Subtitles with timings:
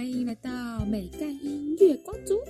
[0.00, 0.50] 欢迎来到
[0.86, 2.40] 美干音乐光族。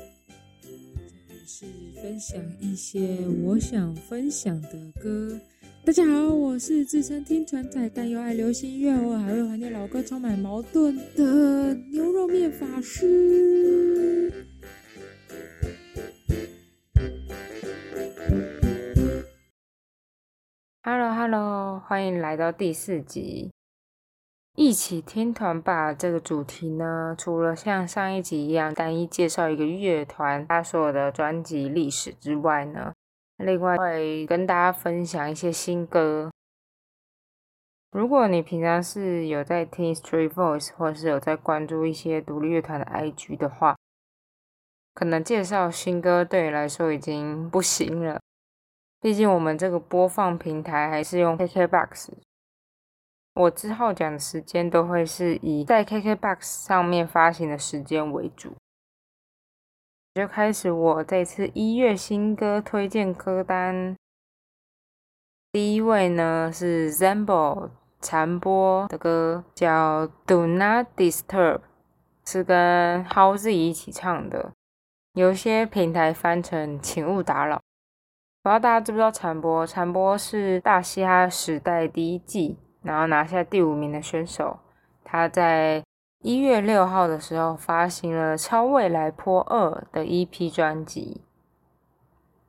[0.62, 1.66] 这里是
[2.00, 4.70] 分享一些我想分享的
[5.02, 5.36] 歌。
[5.84, 14.32] 大家好，我是自称听传仔，但又爱流行音乐，我还会怀念老歌，充满矛盾的牛肉面法师。
[20.84, 23.50] Hello Hello，欢迎来到第四集。
[24.62, 32.92] 一起听团吧这个主题呢，除了像上一集一样单一介绍一个乐团他所有的专辑历史之外呢，
[33.38, 36.30] 另外会跟大家分享一些新歌。
[37.92, 43.74] 如果你平常是有在听 Street Voice，或是有在关注一些独立乐团的 IG 的话，
[44.92, 48.20] 可能介绍新歌对你来说已经不行了。
[49.00, 52.10] 毕竟我们这个播放平台还是用 KKBOX。
[53.40, 58.52] 我之后讲的时间都会是以在 KKBOX 上面发行的时间为主。
[60.14, 63.96] 就开始我这次一月新歌推荐歌单。
[65.52, 71.60] 第一位呢是 Zambo 残波的歌，叫 Do Not Disturb，
[72.26, 74.52] 是跟 Howzy 一起唱的。
[75.14, 77.56] 有些平台翻成请勿打扰。
[78.42, 79.66] 不知道大家知不知道残波？
[79.66, 82.58] 残波是大嘻哈时代第一季。
[82.82, 84.58] 然后拿下第五名的选手，
[85.04, 85.82] 他在
[86.22, 91.20] 一月六号的时候发行了《超未来坡二》的 EP 专辑。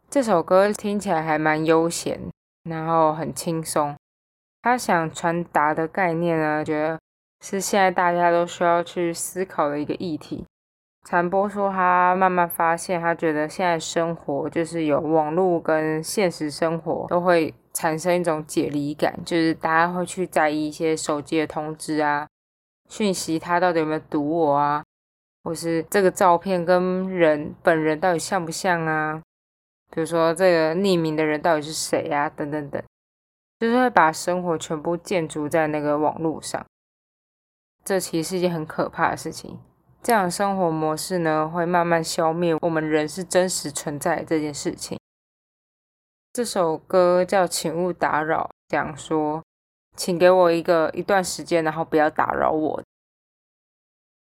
[0.09, 2.19] 这首歌听起来还蛮悠闲，
[2.69, 3.95] 然后很轻松。
[4.61, 6.99] 他想传达的概念呢，觉得
[7.41, 10.45] 是现在大家都需要去思考的一个议题。
[11.07, 17.53] 传播说他慢慢发现，他觉得现在生活就是有网络跟现实生活都会。
[17.73, 22.27] 产生一种解离感，就是大家会去在意一些手机的通知啊、
[22.89, 24.83] 讯息，他到底有没有读我啊，
[25.45, 29.21] 或是这个照片跟人本人到底像不像啊？
[29.89, 32.29] 比如说这个匿名的人到底是谁啊？
[32.29, 32.83] 等等等，
[33.57, 36.61] 就是会把生活全部建筑在那个网络上。
[37.85, 39.57] 这其实是一件很可怕的事情。
[40.03, 44.97] 这样的生活模式呢，会慢慢消灭我们人是真实存在这件事情。
[46.33, 49.43] 这首歌叫《请勿打扰》，讲说，
[49.95, 52.83] 请给我一个一段时间，然后不要打扰我。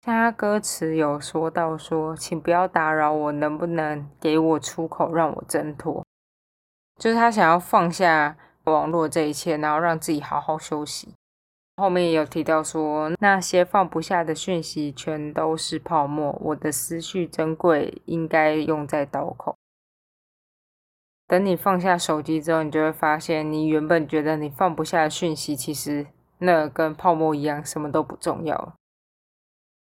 [0.04, 6.04] 像他歌词有说到说，请不要打扰我，能不能给我出口，让我挣脱？
[7.00, 11.14] 就是他想要放下网络这一切，然后让自己好好休息。
[11.76, 19.56] 后面也有提到说，那些放不下的讯息全都是泡沫，我的思绪珍贵，应该用在刀口。
[21.26, 26.06] 等你放下手机之后，你就会发现，你原本觉得你放不下的讯息，其实
[26.38, 28.74] 那跟泡沫一样，什么都不重要。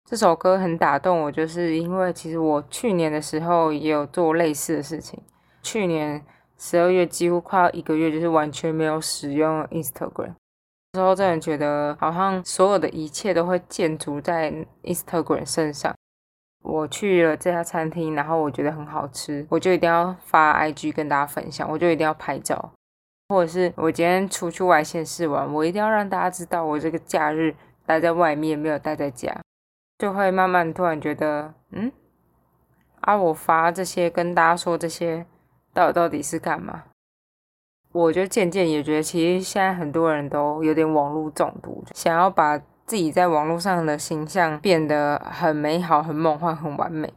[0.08, 5.22] 这首歌很打动我，就是因为其实我去年的时候也有做类似的事情。
[5.62, 6.24] 去年
[6.56, 10.34] 十二月几乎快要一个月，就是完全没有使用 Instagram。
[10.94, 15.94] 时候真的觉得，好像所有的一切都会建筑在 Instagram 身上。
[16.62, 22.72] 我去了这家餐厅，然后我觉得很好吃，我就一定要发 IG 跟大家分享，我就一定要拍照，
[23.30, 27.54] 或者是我今天出去外县市玩，我一定要让大家知道我这个假日
[27.86, 29.34] 待在外面，没有待在家，
[29.98, 31.90] 就会慢慢突然觉得，嗯，
[33.00, 35.24] 啊，我发这些跟大家说这些，
[35.72, 36.84] 到底到底是干嘛？
[37.92, 42.60] 我就渐渐也觉得，其实现在很多人都有点网络中毒，想要把。
[42.84, 47.10] 自己在网络上的形象变得很美好、很梦幻、很完美，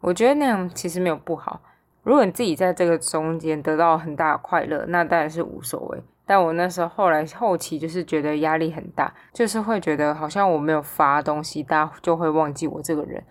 [0.00, 1.60] 我觉得那样其实没有不好。
[2.02, 6.02] 如果你自己在这个中间得到很大的快乐，那当然是无所谓。
[6.24, 13.22] 但我那时候后来后期就是觉得压力很大，就是会觉得好像我没有发东西，大家就会忘记我这个人。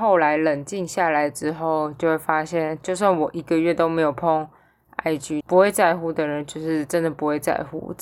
[0.00, 4.46] 后来冷静下来之后，就会发现，就算我一个月都没有碰
[5.04, 7.94] IG，不会在乎的人就是真的不会在乎。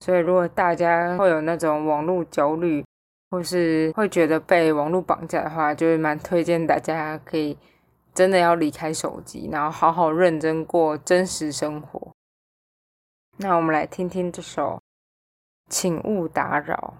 [0.00, 2.84] 所以，如果大家会有那种网络焦虑，
[3.30, 7.58] 或是会觉得被网络绑架的话，就是蛮推荐大家可以
[8.14, 12.12] 真的要离开手机，然后好好认真过真实生活。
[13.38, 14.76] 那我们来听听这首
[15.68, 16.94] 《请勿打扰》。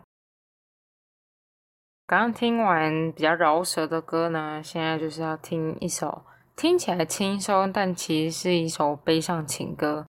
[2.07, 6.25] 刚刚听完比较饶舌的歌呢，现在就是要听一首
[6.59, 10.05] 听起来轻松，但其实是一首悲伤情歌，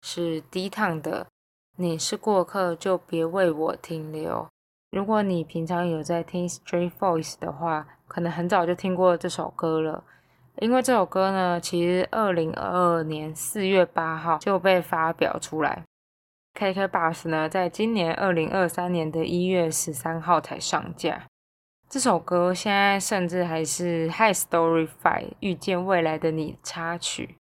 [0.00, 1.26] 是低烫的。
[1.76, 4.48] 你是过客，就别为我停留。
[4.92, 10.02] 如果你平常有在听 Street Voice 的话，可能很早就听过这首歌了。
[10.62, 15.84] 因为这首歌呢，其实二零二二年四月八号就被发表出来。
[16.54, 21.26] KK Bus 呢，在今年二零二三年的一月十三号才上架。
[21.90, 27.34] 这首歌现在甚至还是《High Story Five》遇见未来的你插曲。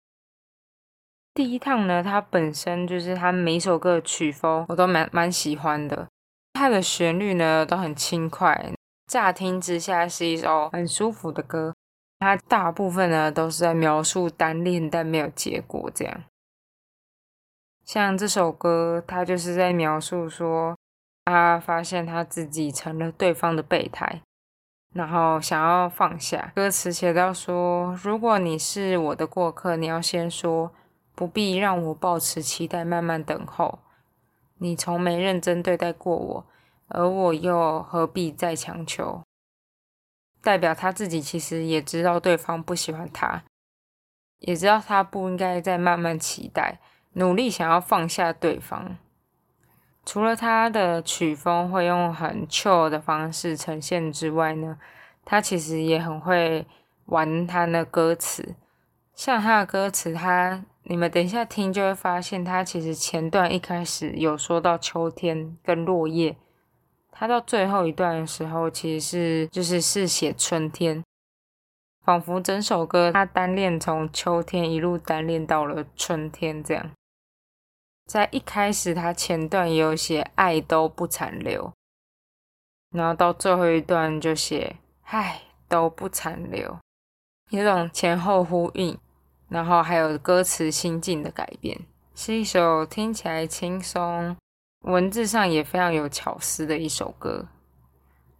[1.34, 6.08] 第一趟呢，它本身就是它每一首歌的曲风我都蛮蛮喜欢的，
[6.54, 8.72] 它的旋律呢都很轻快，
[9.06, 11.74] 乍听之下是一首很舒服的歌。
[12.18, 16.24] 它大部分呢都是在描述单恋但没有结果这样。
[17.84, 20.74] 像这首歌，它就是在描述说，
[21.26, 24.22] 他发现他自己成了对方的备胎。
[24.92, 30.72] 然后想要放下，歌词写到说：“如果你是我的过客，你要先说，
[31.14, 33.80] 不必让我抱持期待，慢慢等候。
[34.58, 36.46] 你从没认真对待过我，
[36.88, 39.22] 而我又何必再强求？”
[40.40, 43.44] 代表他自己其实也知道对方不喜欢他，
[44.38, 46.80] 也知道他不应该再慢慢期待，
[47.12, 48.96] 努力想要放下对方。
[50.08, 54.78] 除了他的曲风会用很 chill 的方式呈现之外呢，
[55.22, 56.66] 他其实也很会
[57.04, 58.54] 玩他的歌词。
[59.14, 66.38] 像他的歌词，他你们等一下听就会发现，他其实前段一开始有说到秋天跟落叶，
[67.12, 71.04] 他到最后一段的时候，其实是就是是写春天，
[72.02, 76.92] 仿佛整首歌他单恋从秋天一路单恋到了春天这样。
[78.08, 81.70] 在一开始，他前段也有写“爱都不残留”，
[82.90, 86.78] 然后到最后一段就写“唉都不残留”，
[87.52, 88.96] 有种前后呼应，
[89.50, 91.78] 然后还有歌词心境的改变，
[92.14, 94.34] 是一首听起来轻松、
[94.86, 97.46] 文字上也非常有巧思的一首歌。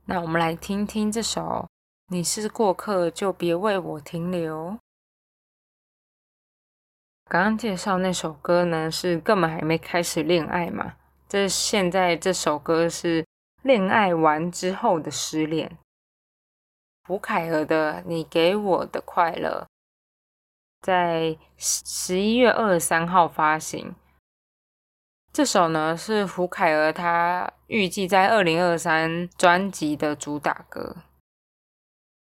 [0.06, 1.43] 那我们来听听这首
[2.06, 4.71] 《你是过客就别为我停留》。
[7.31, 10.95] 刚刚介绍那首歌呢，是根本还没开始恋爱嘛？
[11.29, 13.23] 这现在这首歌是
[13.63, 15.77] 恋爱完之后的失恋。
[17.07, 19.67] 胡凯儿的《你给我的快乐》
[20.87, 23.95] 在十十一月二十三号发行。
[25.31, 30.97] 这首呢是胡凯儿他预计在二零二三专辑的主打歌。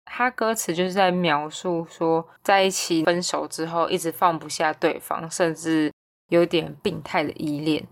[0.05, 5.91] 他歌词就是在描述说，在一起分手之后，一直放不下对方，甚至
[6.29, 7.85] 有点病态的依恋。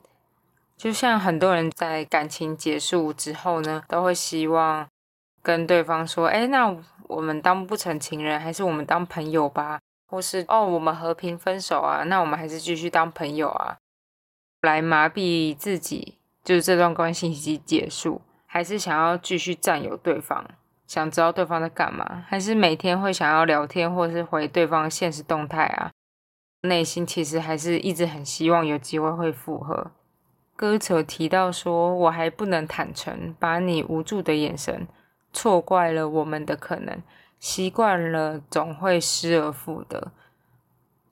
[0.78, 4.88] 就像很多人在感情结束之后呢，都会希望
[5.42, 6.76] 跟对方说：“哎，那
[7.08, 13.78] 我们当不成情人，还是我们当朋友吧？”或是“哦，我们和平分手啊，那我们还是继续当朋友啊？”
[14.62, 20.46] 来麻痹自己，就是这段关系已经结束，还是想要继续占有对方。
[20.94, 25.90] 想知道对方在干嘛，还是每天会想要聊天，或是回对方现实动态啊？
[26.62, 29.90] 内心其实还是一直很希望有机会会复合。
[30.56, 34.88] 歌词有提到说：“我还不能坦诚，把你无助的眼神，
[35.34, 37.02] 错怪了我们的可能，
[37.40, 40.12] 习惯了总会失而复得。”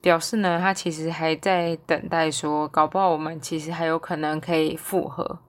[0.00, 5.40] 表示呢，他其实还在等待，说搞不好我们其实还有可能可以复合。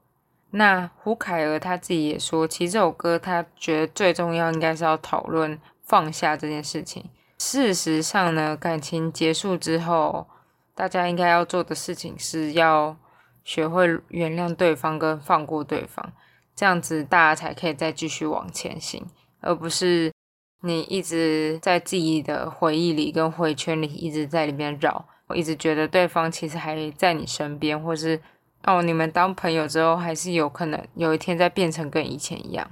[0.55, 7.09] 那胡凯儿他自己也说，其实这首歌他觉得最重要应该是要讨论放下这件事情。
[7.39, 10.27] 事实上呢，感情结束之后，
[10.75, 12.95] 大家应该要做的事情是要
[13.43, 16.13] 学会原谅对方跟放过对方，
[16.55, 19.03] 这样子大家才可以再继续往前行，
[19.41, 20.13] 而不是
[20.61, 28.21] 你一直在自己的回忆里跟回圈里一直在里面绕，我一直觉得对方其实还在你身边，或是。
[28.65, 32.71] 哦，你们当朋友之后，还是有可能有一天再变成跟以前一样。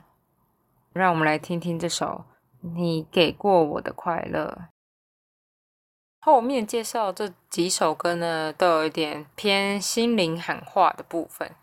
[0.94, 2.26] 让我们来听听这首
[2.76, 4.58] 《你给过我的快乐》。
[6.22, 11.56] 后面介绍这几首歌呢，都有一点偏心灵喊话的部分。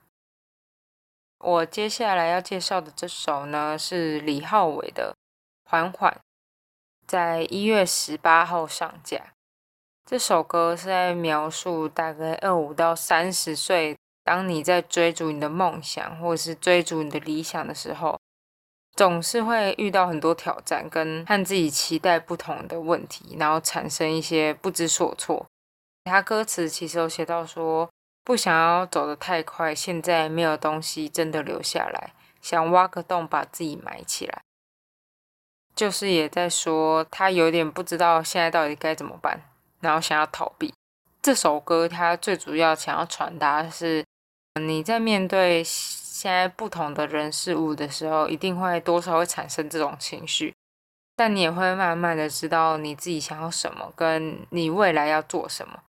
[1.38, 5.14] 我接下来要介绍的这首呢，是李浩伟的
[5.70, 6.12] 《缓缓》，
[7.06, 9.32] 在一月十八号上架。
[10.04, 13.97] 这首歌是在描述大概二五到三十岁。
[14.28, 18.20] 当你在追逐你的梦想，或者是追逐你的理想的时候，
[18.94, 25.47] 总是会遇到很多挑战，跟和自己期待不同的问题，然后产生一些不知所措。
[26.04, 27.88] 他歌词其实有写到说，
[28.23, 34.42] 不想要走得太快，现在没有东西真的留下来，想挖个洞把自己埋起来，
[35.75, 39.40] 就是也在说他有点不知道现在到底该怎么办，
[39.80, 40.75] 然后想要逃避。
[41.23, 44.04] 这首歌他最主要想要传达的是。
[44.58, 50.54] 你在面对现在不同的人事物的时候，一定会多少会产生这种情绪，
[51.14, 55.82] 但你也会慢慢的知道你自己想要什么，跟你未来要做什么，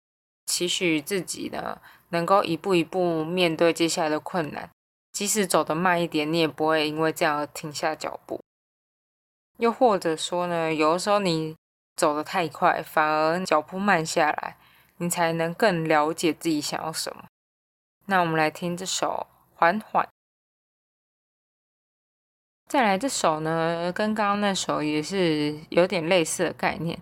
[0.46, 1.78] 期许自己呢
[2.10, 4.70] 能够一步一步面对接下来的困难，
[5.12, 8.40] 即使走得慢一点，你也不会因为这样而停下脚步。
[9.58, 11.56] 又或者说呢，有的时候你
[11.96, 14.56] 走得太快，反而脚步慢下来，
[14.98, 17.24] 你才能更了解自己想要什么。
[18.10, 19.26] 那我们来听这首
[19.58, 20.02] 《缓缓》。
[22.66, 26.98] 再来这首呢，跟刚刚那首也是有点类似的概念，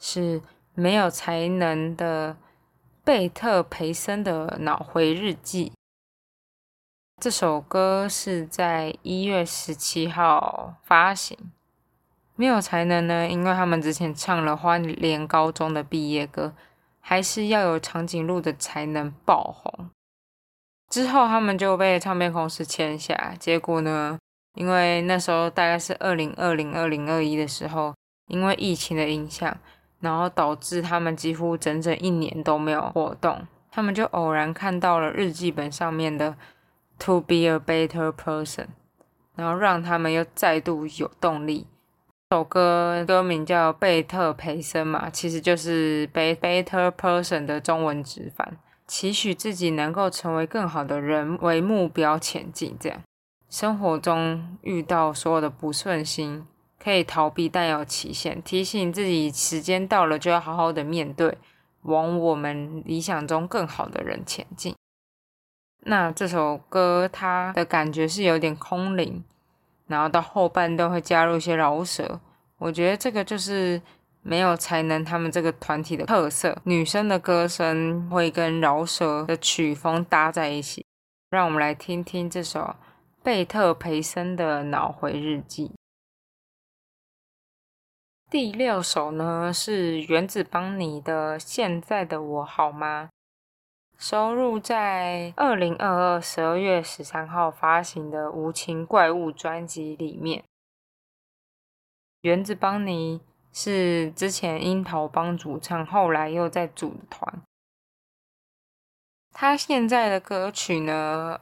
[0.00, 0.42] 是
[0.74, 2.36] 没有才能的
[3.04, 5.72] 贝特培森的脑回日记。
[7.20, 11.38] 这首歌是在一月十七号发行。
[12.34, 16.52] 没有才能呢，因为他们之前唱了花莲高中的毕业歌，
[16.98, 19.90] 还是要有长颈鹿的才能爆红。
[20.88, 24.18] 之后他们就被唱片公司签下，结果呢？
[24.54, 27.94] 因为那时候大概是二零二零二零二一的时候，
[28.26, 29.56] 因为疫情的影响，
[30.00, 33.46] 然后导致他们几乎整整一年都没有活动。
[33.70, 36.34] 他们就偶然看到了日记本上面的
[36.98, 38.66] “to be a better person”，
[39.36, 41.66] 然后让他们又再度有动力。
[42.30, 48.56] 首歌歌名叫贝特培森嘛，其实就是 “better person” 的中文直翻，
[48.88, 53.00] 期许自己能够成为更好的人为目标前进，这样。
[53.50, 56.46] 生活中遇到所有的不顺心，
[56.82, 58.42] 可以逃避，但有期限。
[58.42, 61.36] 提醒自己，时间到了就要好好的面对，
[61.82, 64.74] 往我们理想中更好的人前进。
[65.80, 69.22] 那这首歌它的感觉是有点空灵，
[69.86, 72.20] 然后到后半段会加入一些饶舌。
[72.58, 73.80] 我觉得这个就是
[74.28, 80.84] 没有才能他们这个团体的特色，女生的歌声会跟饶舌的曲风搭在一起。
[81.30, 82.76] 让我们来听听这首。
[83.20, 85.72] 贝特培森的脑回日记。
[88.30, 93.10] 第六首呢是原子邦尼的《现在的我好吗》，
[94.02, 100.44] 收录在二零二二十二月十三号发行的《无情怪物》专辑里面。
[102.22, 103.20] 原子邦尼
[103.52, 107.42] 是之前樱桃帮主唱，后来又在组的团。
[109.32, 111.40] 他现在的歌曲呢？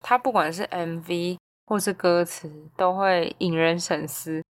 [0.00, 4.44] 他不管是 MV 或是歌词，都会引人深思。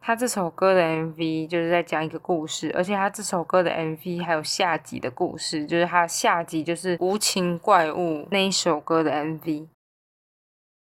[0.00, 9.66] 他这首歌的 MV 就是在讲一个故事，而且他这首歌的 MV 还有下集的故事，就是他下集就是《无情怪物》那一首歌的 MV。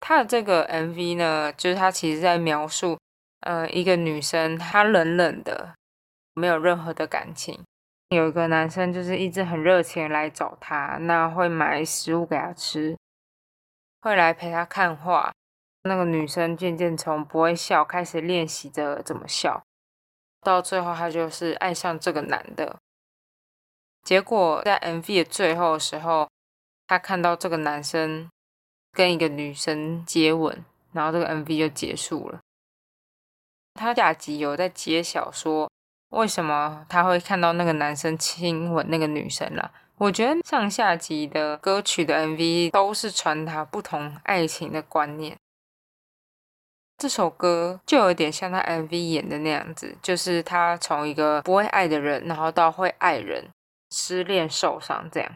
[0.01, 2.99] 他的这个 MV 呢，就是他其实在描述，
[3.41, 5.75] 呃，一个女生她冷冷的，
[6.35, 7.63] 没有任何的感情。
[8.11, 12.97] 有一个男生就是一直很热情来找她，那会买食物给她吃。
[14.01, 15.33] 会来陪她看画，
[15.83, 19.63] 那个女生渐渐从不会笑开始练习着怎么笑，
[20.41, 22.77] 到最后她就是爱上这个男的。
[24.05, 26.29] 结果在 MV 的最后的时候，
[26.87, 28.31] 她看到这个男生
[28.93, 32.39] 跟一个女生接吻，然后这个 MV 就结束了。
[33.77, 35.71] 他下集有在揭晓说，
[36.11, 39.71] 为什么他会看到那个男生亲吻那个女生了。
[39.99, 45.37] 我觉得上下集的歌曲的 MV 都是传达不同爱情的观念。
[46.99, 53.51] 这首歌就有点像他 MV 演的那样子，就是他从一个不会爱的人，然后到会爱人，
[53.91, 55.33] 失恋受伤这样。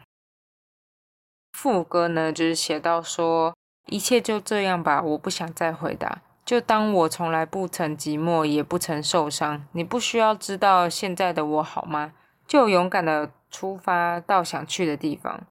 [1.53, 3.55] 副歌呢，就是写到说
[3.87, 9.65] 一切就这样吧，我不想再回答，就当我从来不曾寂寞，也不曾受伤。
[9.71, 12.11] 你不需要知道现在的我好吗？
[12.45, 13.31] 就勇敢的。
[13.49, 15.45] 出发到想去的地方，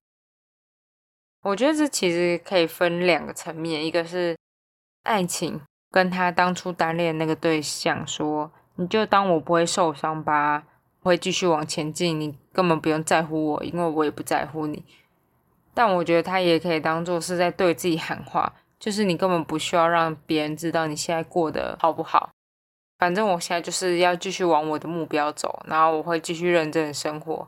[1.43, 4.35] 我觉得这其实可以分两个层面，一个是
[5.03, 10.63] 爱情，跟他当初单恋那个对象说，你就当我不会受伤吧，
[11.03, 14.83] 会继续往前进，你根本不用在乎我，因为我也不在乎你。
[15.75, 18.51] 但我觉得他也可以当做是在对自己喊话，
[18.81, 22.31] 就是你根本不需要让别人知道你现在过得好不好，
[22.97, 27.47] 反正我现在就是要继续往我的目标走，然后我会继续认真的生活。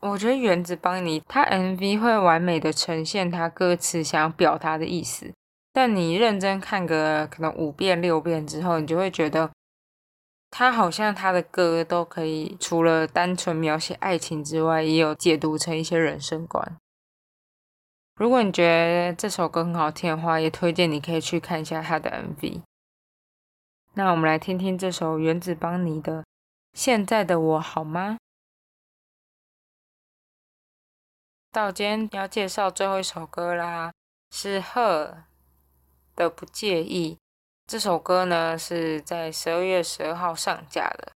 [0.00, 5.32] 我觉得原子邦尼他 MV 会完美的呈现他歌词想要表达的意思，
[5.72, 9.50] 但你认真看个可能五遍六遍之后，你就会觉得
[10.52, 16.76] 他好像他的歌都可以除了单纯描写爱情之外，也有解读成一些人生观。
[18.16, 22.62] 如果你觉得这首歌很好听的话，也推荐你可以去看一下他的 MV。
[23.92, 26.20] 那我们来听听这首原子邦尼的
[26.72, 28.16] 《现在的我好吗》。
[31.52, 33.92] 到今天要介绍最后一首歌啦，
[34.30, 35.24] 是赫
[36.14, 37.18] 的不介意。
[37.66, 41.12] 这首歌呢是在十二月十二号上架的。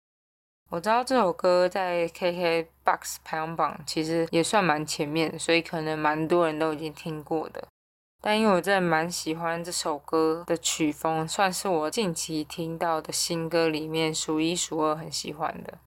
[0.68, 7.68] 我知道这首歌在 KK Box 排行榜其实也算蛮前面，所以可能蛮多人都已经听过的。
[8.22, 15.78] 但因为我真的蛮喜欢这首歌的曲风，算是我近期听到的新歌里面数一数二很喜欢的。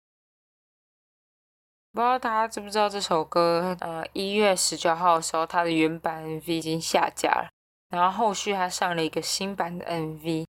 [1.91, 3.77] 不知道大家知不知道这首歌？
[3.81, 7.49] 呃，一月十九号的时候，它的原版 MV 已经下架了，
[7.89, 10.45] 然后后续它上了一个新版的 MV。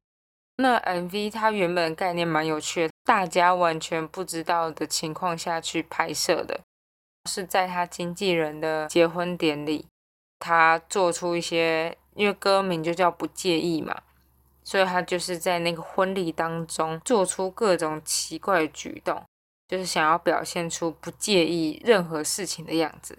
[0.56, 6.60] 那 MV 它原本概念蛮有趣的，大家完全不知道的情况下去拍摄的，
[7.28, 9.86] 是在他经纪人的结婚典礼。
[10.40, 14.02] 他做出一些，因为歌名就叫不介意嘛，
[14.62, 19.22] 所以他就是在那个婚礼当中做出各种奇怪的举动，
[19.68, 23.18] 就是想要表现出不介意任何事情的样子。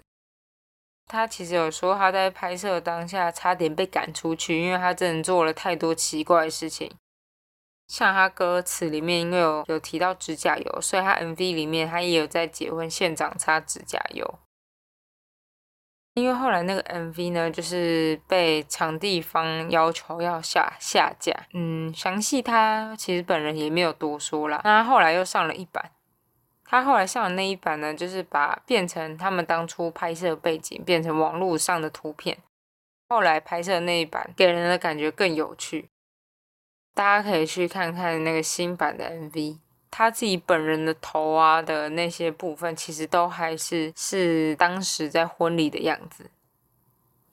[1.06, 6.92] 他其实有说他在拍摄当下差点被赶出去，因为他真的做了太多奇怪的事情。
[7.88, 14.38] 像他歌词里面因为有有提到指甲油，所以他 MV 里面他也有在结婚现场擦指甲油。
[16.14, 21.30] 因为后来那个 MV 呢，就是被场地方要求要下下架。
[21.52, 24.62] 嗯，详细他其实本人也没有多说啦。
[24.64, 25.90] 那他后来又上了一版，
[26.64, 32.38] 他后来上的那一版呢，就是把变成他们当初拍摄背景变成网络上的图片。
[33.10, 35.90] 后来拍摄那一版给人的感觉更有趣，
[36.96, 39.58] 大家可以去看看那个新版的 MV。
[39.90, 46.30] 他自己本人的头啊的那些部分，其实都还是是当时在婚礼的样子。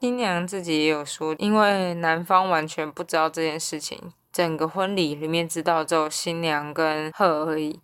[0.02, 7.80] 新娘自己也有说，因为男方完全不知道这件事情，整个婚礼里面知道只有新娘跟贺而已。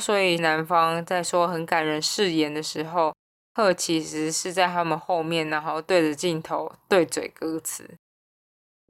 [0.00, 3.12] 所以男方在说很感人誓言的时候，
[3.52, 7.98] 贺其实是在他们后面，然后对着镜头对嘴歌词。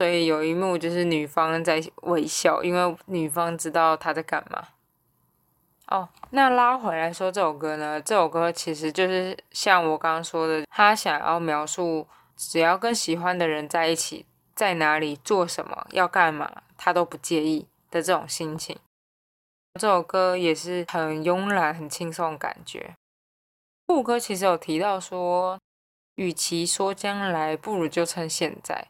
[0.01, 4.69] 所以有一幕就是女方在微笑，因为女方知道他在干嘛。
[5.89, 8.01] 哦，那拉回来说这首歌呢？
[8.01, 18.79] 这首歌其实就是像我刚刚说的，他想要描述，只要跟喜欢的人在一起，在哪里做什么，要干嘛，他都不介意的这种心情。
[19.79, 22.95] 这首歌也是很慵懒、很轻松的感觉。
[23.85, 25.59] 副歌其实有提到说，
[26.15, 28.87] 与其说将来，不如就趁现在。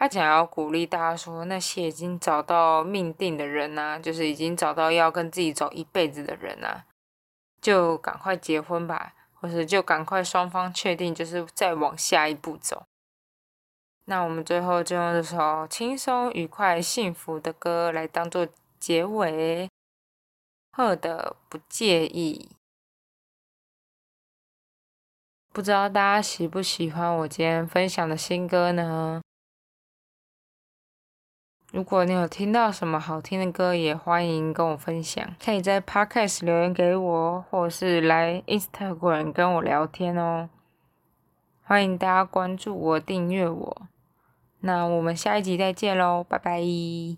[0.00, 6.84] 他想要鼓励大家说，那些已经找到命定的人呐，就是已经找到要跟自己走一辈子的人呐，
[7.60, 12.84] 就赶快结婚吧，或者就赶快双方确定，就是再往下一步走。
[14.06, 19.68] 那我们最后就用这首轻松、愉快、幸福的歌来当做结尾。
[20.72, 22.48] 赫的不介意，
[25.52, 29.20] 不知道大家喜不喜欢我今天分享的新歌呢？
[31.72, 40.50] 如果你有听到什么好听的歌，也欢迎跟我分享，可以在 Podcast 留言给我，或是来 Instagram 跟我聊天哦。
[41.62, 43.82] 欢迎大家关注我、订阅我。
[44.60, 46.60] 那我们下一集再见喽，拜拜。